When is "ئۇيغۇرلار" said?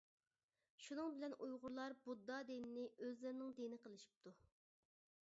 1.47-1.93